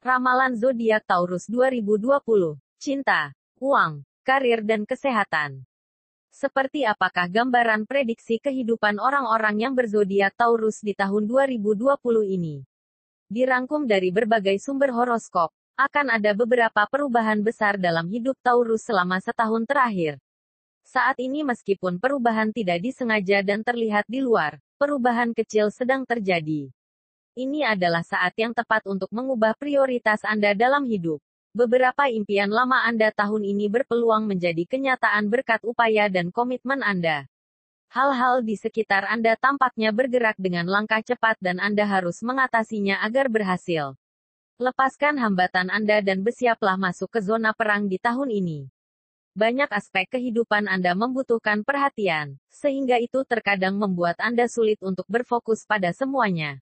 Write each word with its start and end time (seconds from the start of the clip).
Ramalan 0.00 0.56
zodiak 0.56 1.04
Taurus 1.04 1.44
2020. 1.44 2.56
Cinta, 2.80 3.36
uang, 3.60 4.00
karir 4.24 4.64
dan 4.64 4.88
kesehatan. 4.88 5.68
Seperti 6.32 6.88
apakah 6.88 7.28
gambaran 7.28 7.84
prediksi 7.84 8.40
kehidupan 8.40 8.96
orang-orang 8.96 9.60
yang 9.60 9.76
berzodiak 9.76 10.32
Taurus 10.40 10.80
di 10.80 10.96
tahun 10.96 11.28
2020 11.28 12.00
ini? 12.32 12.64
Dirangkum 13.28 13.84
dari 13.84 14.08
berbagai 14.08 14.56
sumber 14.64 14.88
horoskop, 14.96 15.52
akan 15.76 16.16
ada 16.16 16.32
beberapa 16.32 16.88
perubahan 16.88 17.44
besar 17.44 17.76
dalam 17.76 18.08
hidup 18.08 18.40
Taurus 18.40 18.88
selama 18.88 19.20
setahun 19.20 19.68
terakhir. 19.68 20.16
Saat 20.80 21.20
ini 21.20 21.44
meskipun 21.44 22.00
perubahan 22.00 22.56
tidak 22.56 22.80
disengaja 22.80 23.44
dan 23.44 23.60
terlihat 23.60 24.08
di 24.08 24.24
luar, 24.24 24.64
perubahan 24.80 25.36
kecil 25.36 25.68
sedang 25.68 26.08
terjadi. 26.08 26.72
Ini 27.38 27.62
adalah 27.62 28.02
saat 28.02 28.34
yang 28.34 28.50
tepat 28.50 28.90
untuk 28.90 29.06
mengubah 29.14 29.54
prioritas 29.54 30.26
Anda 30.26 30.50
dalam 30.50 30.82
hidup. 30.82 31.22
Beberapa 31.54 32.10
impian 32.10 32.50
lama 32.50 32.82
Anda 32.82 33.14
tahun 33.14 33.46
ini 33.46 33.70
berpeluang 33.70 34.26
menjadi 34.26 34.66
kenyataan 34.66 35.30
berkat 35.30 35.62
upaya 35.62 36.10
dan 36.10 36.34
komitmen 36.34 36.82
Anda. 36.82 37.30
Hal-hal 37.90 38.42
di 38.42 38.58
sekitar 38.58 39.06
Anda 39.06 39.38
tampaknya 39.38 39.94
bergerak 39.94 40.38
dengan 40.42 40.66
langkah 40.66 41.02
cepat 41.02 41.38
dan 41.38 41.62
Anda 41.62 41.86
harus 41.86 42.18
mengatasinya 42.22 42.98
agar 43.02 43.30
berhasil. 43.30 43.94
Lepaskan 44.58 45.18
hambatan 45.18 45.70
Anda 45.70 46.02
dan 46.02 46.26
bersiaplah 46.26 46.78
masuk 46.78 47.14
ke 47.14 47.22
zona 47.22 47.54
perang 47.54 47.86
di 47.86 47.98
tahun 48.02 48.30
ini. 48.30 48.66
Banyak 49.38 49.70
aspek 49.70 50.10
kehidupan 50.18 50.66
Anda 50.66 50.98
membutuhkan 50.98 51.62
perhatian, 51.62 52.42
sehingga 52.50 52.98
itu 52.98 53.22
terkadang 53.22 53.78
membuat 53.78 54.18
Anda 54.18 54.50
sulit 54.50 54.82
untuk 54.82 55.06
berfokus 55.06 55.62
pada 55.62 55.94
semuanya. 55.94 56.58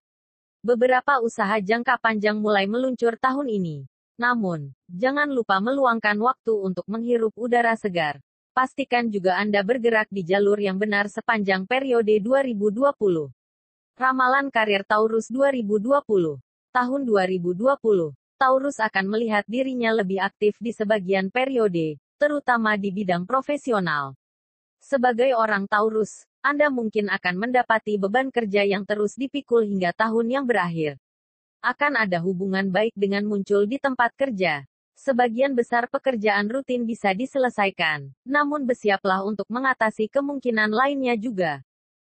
Beberapa 0.59 1.23
usaha 1.23 1.63
jangka 1.63 2.03
panjang 2.03 2.35
mulai 2.35 2.67
meluncur 2.67 3.15
tahun 3.15 3.47
ini. 3.47 3.87
Namun, 4.19 4.75
jangan 4.91 5.31
lupa 5.31 5.63
meluangkan 5.63 6.19
waktu 6.19 6.51
untuk 6.51 6.83
menghirup 6.91 7.31
udara 7.39 7.79
segar. 7.79 8.19
Pastikan 8.51 9.07
juga 9.07 9.39
Anda 9.39 9.63
bergerak 9.63 10.11
di 10.11 10.27
jalur 10.27 10.59
yang 10.59 10.75
benar 10.75 11.07
sepanjang 11.07 11.63
periode 11.63 12.11
2020. 12.19 13.31
Ramalan 13.95 14.51
karir 14.51 14.83
Taurus 14.83 15.31
2020. 15.31 16.43
Tahun 16.75 17.01
2020, 17.07 18.19
Taurus 18.35 18.77
akan 18.83 19.07
melihat 19.07 19.47
dirinya 19.47 19.95
lebih 19.95 20.19
aktif 20.19 20.59
di 20.59 20.75
sebagian 20.75 21.31
periode, 21.31 22.03
terutama 22.19 22.75
di 22.75 22.91
bidang 22.91 23.23
profesional. 23.31 24.19
Sebagai 24.83 25.35
orang 25.39 25.71
Taurus, 25.71 26.28
anda 26.39 26.71
mungkin 26.71 27.11
akan 27.11 27.35
mendapati 27.35 27.99
beban 27.99 28.31
kerja 28.31 28.63
yang 28.63 28.87
terus 28.87 29.19
dipikul 29.19 29.67
hingga 29.67 29.91
tahun 29.93 30.27
yang 30.31 30.45
berakhir. 30.47 30.97
Akan 31.59 31.99
ada 31.99 32.23
hubungan 32.23 32.71
baik 32.71 32.95
dengan 32.95 33.27
muncul 33.27 33.67
di 33.67 33.83
tempat 33.83 34.15
kerja. 34.15 34.63
Sebagian 34.99 35.55
besar 35.55 35.87
pekerjaan 35.87 36.51
rutin 36.51 36.83
bisa 36.83 37.15
diselesaikan, 37.15 38.11
namun 38.27 38.67
bersiaplah 38.67 39.23
untuk 39.23 39.47
mengatasi 39.47 40.11
kemungkinan 40.11 40.75
lainnya 40.75 41.15
juga. 41.15 41.63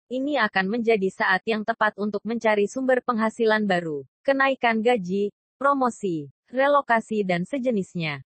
Ini 0.08 0.40
akan 0.48 0.80
menjadi 0.80 1.08
saat 1.12 1.44
yang 1.44 1.64
tepat 1.64 1.96
untuk 2.00 2.24
mencari 2.24 2.64
sumber 2.64 3.04
penghasilan 3.04 3.68
baru, 3.68 4.08
kenaikan 4.24 4.80
gaji, 4.80 5.28
promosi, 5.60 6.32
relokasi 6.48 7.20
dan 7.22 7.44
sejenisnya. 7.44 8.24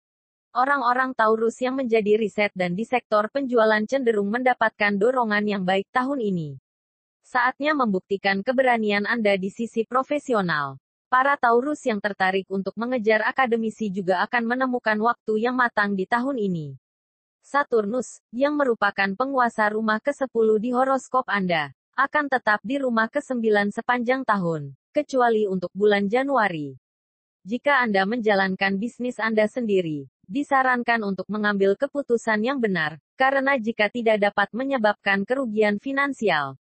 Orang-orang 0.57 1.13
Taurus 1.13 1.61
yang 1.61 1.77
menjadi 1.77 2.17
riset 2.17 2.49
dan 2.57 2.73
di 2.73 2.81
sektor 2.81 3.29
penjualan 3.29 3.77
cenderung 3.85 4.33
mendapatkan 4.33 4.97
dorongan 4.97 5.45
yang 5.45 5.61
baik 5.61 5.85
tahun 5.93 6.17
ini. 6.17 6.57
Saatnya 7.21 7.77
membuktikan 7.77 8.41
keberanian 8.41 9.05
Anda 9.05 9.37
di 9.37 9.53
sisi 9.53 9.85
profesional. 9.85 10.81
Para 11.13 11.37
Taurus 11.37 11.85
yang 11.85 12.01
tertarik 12.01 12.49
untuk 12.49 12.73
mengejar 12.73 13.21
akademisi 13.29 13.93
juga 13.93 14.25
akan 14.25 14.49
menemukan 14.49 14.97
waktu 14.97 15.45
yang 15.45 15.53
matang 15.53 15.93
di 15.93 16.09
tahun 16.09 16.41
ini. 16.41 16.73
Saturnus, 17.45 18.25
yang 18.33 18.57
merupakan 18.57 19.13
penguasa 19.13 19.69
rumah 19.69 20.01
ke-10 20.01 20.47
di 20.57 20.73
horoskop 20.73 21.29
Anda, 21.29 21.69
akan 21.93 22.33
tetap 22.33 22.65
di 22.65 22.81
rumah 22.81 23.13
ke-9 23.13 23.77
sepanjang 23.77 24.25
tahun, 24.25 24.73
kecuali 24.89 25.45
untuk 25.45 25.69
bulan 25.77 26.09
Januari. 26.09 26.81
Jika 27.45 27.77
Anda 27.85 28.09
menjalankan 28.09 28.81
bisnis 28.81 29.21
Anda 29.21 29.45
sendiri, 29.45 30.09
disarankan 30.27 31.01
untuk 31.07 31.25
mengambil 31.31 31.79
keputusan 31.79 32.43
yang 32.43 32.59
benar, 32.59 32.99
karena 33.15 33.55
jika 33.55 33.87
tidak 33.87 34.19
dapat 34.19 34.51
menyebabkan 34.51 35.23
kerugian 35.23 35.79
finansial, 35.79 36.59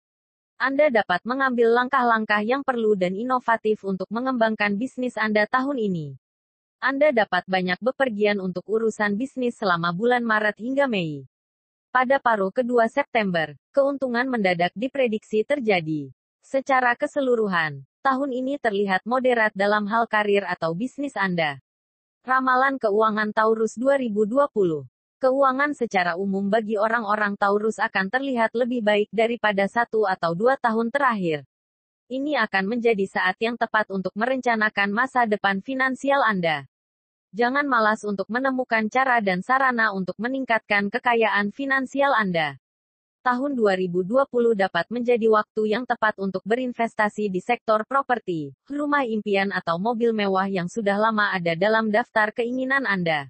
Anda 0.57 0.89
dapat 0.89 1.21
mengambil 1.27 1.75
langkah-langkah 1.75 2.41
yang 2.41 2.65
perlu 2.65 2.97
dan 2.97 3.13
inovatif 3.13 3.85
untuk 3.85 4.09
mengembangkan 4.09 4.79
bisnis 4.79 5.19
Anda 5.21 5.45
tahun 5.45 5.77
ini. 5.83 6.17
Anda 6.81 7.13
dapat 7.13 7.45
banyak 7.45 7.83
bepergian 7.83 8.39
untuk 8.41 8.65
urusan 8.65 9.19
bisnis 9.19 9.59
selama 9.59 9.91
bulan 9.93 10.23
Maret 10.23 10.57
hingga 10.63 10.87
Mei. 10.87 11.27
Pada 11.91 12.23
paruh 12.23 12.55
kedua 12.55 12.87
September, 12.87 13.53
keuntungan 13.75 14.29
mendadak 14.31 14.71
diprediksi 14.77 15.43
terjadi. 15.43 16.15
Secara 16.47 16.95
keseluruhan, 16.95 17.83
tahun 18.07 18.31
ini 18.31 18.61
terlihat 18.63 19.03
moderat 19.03 19.51
dalam 19.57 19.89
hal 19.91 20.07
karir 20.07 20.47
atau 20.47 20.71
bisnis 20.77 21.19
Anda. 21.19 21.59
Ramalan 22.27 22.75
Keuangan 22.83 23.31
Taurus 23.31 23.79
2020 23.79 24.51
Keuangan 25.23 25.71
secara 25.79 26.19
umum 26.19 26.51
bagi 26.51 26.75
orang-orang 26.75 27.39
Taurus 27.39 27.79
akan 27.79 28.11
terlihat 28.11 28.51
lebih 28.51 28.83
baik 28.83 29.07
daripada 29.15 29.71
satu 29.71 30.11
atau 30.11 30.35
dua 30.35 30.59
tahun 30.59 30.91
terakhir. 30.91 31.47
Ini 32.11 32.43
akan 32.43 32.67
menjadi 32.67 33.07
saat 33.07 33.39
yang 33.39 33.55
tepat 33.55 33.95
untuk 33.95 34.11
merencanakan 34.19 34.91
masa 34.91 35.23
depan 35.23 35.63
finansial 35.63 36.19
Anda. 36.27 36.67
Jangan 37.31 37.71
malas 37.71 38.03
untuk 38.03 38.27
menemukan 38.27 38.91
cara 38.91 39.23
dan 39.23 39.47
sarana 39.47 39.95
untuk 39.95 40.19
meningkatkan 40.19 40.91
kekayaan 40.91 41.55
finansial 41.55 42.11
Anda 42.11 42.59
tahun 43.27 43.59
2020 43.59 44.07
dapat 44.55 44.87
menjadi 44.87 45.27
waktu 45.27 45.75
yang 45.75 45.83
tepat 45.83 46.15
untuk 46.23 46.47
berinvestasi 46.47 47.27
di 47.27 47.43
sektor 47.43 47.83
properti, 47.83 48.55
rumah 48.71 49.03
impian 49.03 49.51
atau 49.51 49.83
mobil 49.83 50.15
mewah 50.15 50.47
yang 50.47 50.71
sudah 50.71 50.95
lama 50.95 51.35
ada 51.35 51.59
dalam 51.59 51.91
daftar 51.91 52.31
keinginan 52.31 52.87
Anda. 52.87 53.27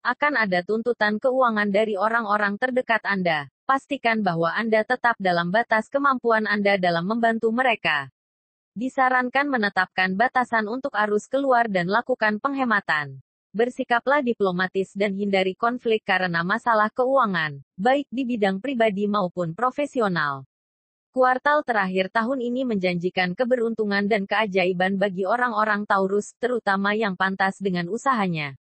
Akan 0.00 0.40
ada 0.40 0.64
tuntutan 0.64 1.20
keuangan 1.20 1.68
dari 1.68 2.00
orang-orang 2.00 2.56
terdekat 2.56 3.04
Anda. 3.04 3.52
Pastikan 3.68 4.24
bahwa 4.24 4.56
Anda 4.56 4.88
tetap 4.88 5.20
dalam 5.20 5.52
batas 5.52 5.92
kemampuan 5.92 6.48
Anda 6.48 6.80
dalam 6.80 7.04
membantu 7.04 7.52
mereka. 7.52 8.08
Disarankan 8.72 9.52
menetapkan 9.52 10.16
batasan 10.16 10.64
untuk 10.64 10.96
arus 10.96 11.28
keluar 11.28 11.68
dan 11.68 11.92
lakukan 11.92 12.40
penghematan. 12.40 13.20
Bersikaplah 13.56 14.20
diplomatis 14.20 14.92
dan 14.92 15.16
hindari 15.16 15.56
konflik 15.56 16.04
karena 16.04 16.44
masalah 16.44 16.92
keuangan, 16.92 17.64
baik 17.80 18.04
di 18.12 18.28
bidang 18.28 18.60
pribadi 18.60 19.08
maupun 19.08 19.56
profesional. 19.56 20.44
Kuartal 21.08 21.64
terakhir 21.64 22.12
tahun 22.12 22.44
ini 22.44 22.68
menjanjikan 22.68 23.32
keberuntungan 23.32 24.12
dan 24.12 24.28
keajaiban 24.28 25.00
bagi 25.00 25.24
orang-orang 25.24 25.88
Taurus, 25.88 26.36
terutama 26.36 26.92
yang 26.92 27.16
pantas 27.16 27.56
dengan 27.56 27.88
usahanya. 27.88 28.60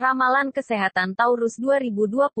Ramalan 0.00 0.48
Kesehatan 0.48 1.12
Taurus 1.12 1.60
2020 1.60 2.32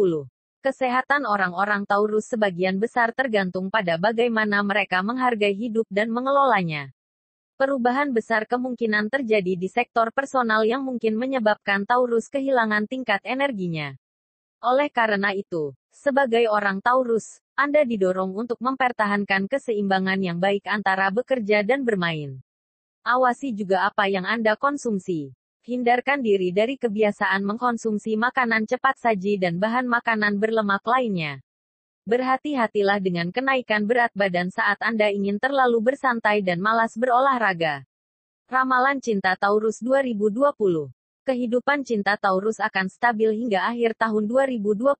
Kesehatan 0.64 1.28
orang-orang 1.28 1.84
Taurus 1.84 2.24
sebagian 2.24 2.80
besar 2.80 3.12
tergantung 3.12 3.68
pada 3.68 4.00
bagaimana 4.00 4.64
mereka 4.64 5.04
menghargai 5.04 5.52
hidup 5.52 5.84
dan 5.92 6.08
mengelolanya. 6.08 6.88
Perubahan 7.62 8.10
besar 8.10 8.42
kemungkinan 8.50 9.06
terjadi 9.06 9.54
di 9.54 9.70
sektor 9.70 10.10
personal 10.10 10.66
yang 10.66 10.82
mungkin 10.82 11.14
menyebabkan 11.14 11.86
Taurus 11.86 12.26
kehilangan 12.26 12.90
tingkat 12.90 13.22
energinya. 13.22 13.94
Oleh 14.58 14.90
karena 14.90 15.30
itu, 15.30 15.70
sebagai 15.94 16.50
orang 16.50 16.82
Taurus, 16.82 17.38
Anda 17.54 17.86
didorong 17.86 18.34
untuk 18.34 18.58
mempertahankan 18.58 19.46
keseimbangan 19.46 20.18
yang 20.18 20.42
baik 20.42 20.66
antara 20.66 21.06
bekerja 21.14 21.62
dan 21.62 21.86
bermain. 21.86 22.42
Awasi 23.06 23.54
juga 23.54 23.86
apa 23.86 24.10
yang 24.10 24.26
Anda 24.26 24.58
konsumsi. 24.58 25.30
Hindarkan 25.62 26.18
diri 26.18 26.50
dari 26.50 26.74
kebiasaan 26.74 27.46
mengkonsumsi 27.46 28.18
makanan 28.18 28.66
cepat 28.66 28.98
saji 28.98 29.38
dan 29.38 29.62
bahan 29.62 29.86
makanan 29.86 30.42
berlemak 30.42 30.82
lainnya. 30.82 31.38
Berhati-hatilah 32.02 32.98
dengan 32.98 33.30
kenaikan 33.30 33.86
berat 33.86 34.10
badan 34.18 34.50
saat 34.50 34.74
Anda 34.82 35.14
ingin 35.14 35.38
terlalu 35.38 35.78
bersantai 35.78 36.42
dan 36.42 36.58
malas 36.58 36.98
berolahraga. 36.98 37.86
Ramalan 38.50 38.98
Cinta 38.98 39.38
Taurus 39.38 39.78
2020 39.78 40.90
Kehidupan 41.22 41.86
cinta 41.86 42.18
Taurus 42.18 42.58
akan 42.58 42.90
stabil 42.90 43.30
hingga 43.30 43.70
akhir 43.70 43.94
tahun 43.94 44.26
2020, 44.26 44.98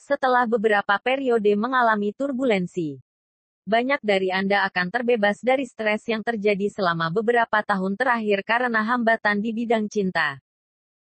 setelah 0.00 0.48
beberapa 0.48 0.96
periode 0.96 1.52
mengalami 1.52 2.16
turbulensi. 2.16 2.96
Banyak 3.68 4.00
dari 4.00 4.32
Anda 4.32 4.64
akan 4.64 4.88
terbebas 4.88 5.44
dari 5.44 5.68
stres 5.68 6.08
yang 6.08 6.24
terjadi 6.24 6.72
selama 6.72 7.12
beberapa 7.12 7.60
tahun 7.60 8.00
terakhir 8.00 8.40
karena 8.48 8.80
hambatan 8.80 9.44
di 9.44 9.52
bidang 9.52 9.84
cinta. 9.92 10.40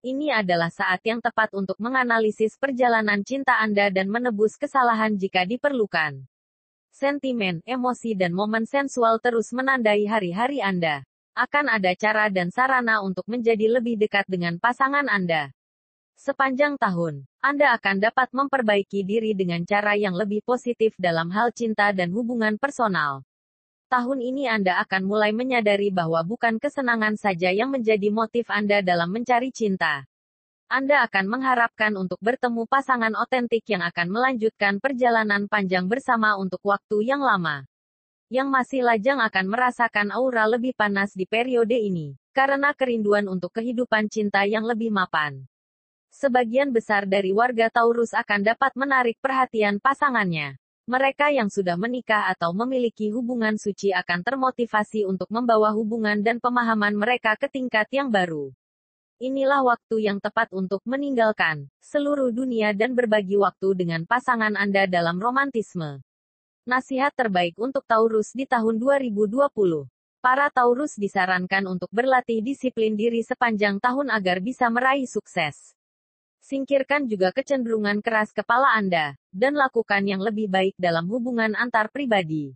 Ini 0.08 0.32
adalah 0.32 0.72
saat 0.72 1.04
yang 1.04 1.20
tepat 1.20 1.52
untuk 1.52 1.76
menganalisis 1.84 2.56
perjalanan 2.56 3.28
cinta 3.28 3.60
Anda 3.60 3.92
dan 3.92 4.08
menebus 4.08 4.56
kesalahan 4.56 5.20
jika 5.20 5.44
diperlukan. 5.44 6.24
Sentimen, 6.96 7.60
emosi 7.68 8.16
dan 8.16 8.32
momen 8.32 8.64
sensual 8.64 9.20
terus 9.20 9.52
menandai 9.52 10.08
hari-hari 10.08 10.64
Anda. 10.64 11.04
Akan 11.36 11.68
ada 11.68 11.92
cara 11.92 12.32
dan 12.32 12.56
sarana 12.56 13.04
untuk 13.04 13.28
menjadi 13.28 13.68
lebih 13.68 14.00
dekat 14.00 14.24
dengan 14.32 14.56
pasangan 14.64 15.12
Anda. 15.12 15.52
Sepanjang 16.16 16.80
tahun, 16.80 17.28
Anda 17.44 17.76
akan 17.76 18.00
dapat 18.00 18.32
memperbaiki 18.32 19.04
diri 19.04 19.36
dengan 19.36 19.68
cara 19.68 20.00
yang 20.00 20.16
lebih 20.16 20.40
positif 20.48 20.96
dalam 20.96 21.36
hal 21.36 21.52
cinta 21.52 21.92
dan 21.92 22.16
hubungan 22.16 22.56
personal. 22.56 23.27
Tahun 23.88 24.20
ini 24.20 24.52
Anda 24.52 24.84
akan 24.84 25.08
mulai 25.08 25.32
menyadari 25.32 25.96
bahwa 25.96 26.20
bukan 26.20 26.60
kesenangan 26.60 27.16
saja 27.16 27.56
yang 27.56 27.72
menjadi 27.72 28.12
motif 28.12 28.52
Anda 28.52 28.84
dalam 28.84 29.16
mencari 29.16 29.48
cinta. 29.56 30.04
Anda 30.68 31.08
akan 31.08 31.32
mengharapkan 31.32 31.96
untuk 31.96 32.20
bertemu 32.20 32.68
pasangan 32.68 33.16
otentik 33.16 33.64
yang 33.72 33.80
akan 33.88 34.12
melanjutkan 34.12 34.84
perjalanan 34.84 35.48
panjang 35.48 35.88
bersama 35.88 36.36
untuk 36.36 36.60
waktu 36.68 37.00
yang 37.08 37.24
lama. 37.24 37.64
Yang 38.28 38.48
masih 38.52 38.82
lajang 38.84 39.24
akan 39.24 39.46
merasakan 39.48 40.12
aura 40.12 40.44
lebih 40.52 40.76
panas 40.76 41.16
di 41.16 41.24
periode 41.24 41.80
ini, 41.80 42.20
karena 42.36 42.76
kerinduan 42.76 43.32
untuk 43.32 43.56
kehidupan 43.56 44.12
cinta 44.12 44.44
yang 44.44 44.68
lebih 44.68 44.92
mapan. 44.92 45.48
Sebagian 46.12 46.76
besar 46.76 47.08
dari 47.08 47.32
warga 47.32 47.72
Taurus 47.72 48.12
akan 48.12 48.52
dapat 48.52 48.76
menarik 48.76 49.16
perhatian 49.24 49.80
pasangannya. 49.80 50.60
Mereka 50.88 51.36
yang 51.36 51.52
sudah 51.52 51.76
menikah 51.76 52.32
atau 52.32 52.56
memiliki 52.56 53.12
hubungan 53.12 53.60
suci 53.60 53.92
akan 53.92 54.24
termotivasi 54.24 55.04
untuk 55.04 55.28
membawa 55.28 55.76
hubungan 55.76 56.24
dan 56.24 56.40
pemahaman 56.40 56.96
mereka 56.96 57.36
ke 57.36 57.52
tingkat 57.52 57.92
yang 57.92 58.08
baru. 58.08 58.56
Inilah 59.20 59.68
waktu 59.68 60.08
yang 60.08 60.24
tepat 60.24 60.48
untuk 60.56 60.80
meninggalkan 60.88 61.68
seluruh 61.84 62.32
dunia 62.32 62.72
dan 62.72 62.96
berbagi 62.96 63.36
waktu 63.36 63.76
dengan 63.76 64.08
pasangan 64.08 64.56
Anda 64.56 64.88
dalam 64.88 65.20
romantisme. 65.20 66.00
Nasihat 66.64 67.12
terbaik 67.12 67.60
untuk 67.60 67.84
Taurus 67.84 68.32
di 68.32 68.48
tahun 68.48 68.80
2020. 68.80 69.92
Para 70.24 70.48
Taurus 70.48 70.96
disarankan 70.96 71.68
untuk 71.68 71.92
berlatih 71.92 72.40
disiplin 72.40 72.96
diri 72.96 73.28
sepanjang 73.28 73.84
tahun 73.84 74.08
agar 74.08 74.40
bisa 74.40 74.72
meraih 74.72 75.04
sukses. 75.04 75.77
Singkirkan 76.48 77.12
juga 77.12 77.36
kecenderungan 77.36 78.00
keras 78.00 78.32
kepala 78.32 78.72
Anda, 78.72 79.20
dan 79.36 79.60
lakukan 79.60 80.00
yang 80.08 80.24
lebih 80.24 80.48
baik 80.48 80.80
dalam 80.80 81.04
hubungan 81.12 81.52
antar 81.60 81.92
pribadi. 81.92 82.56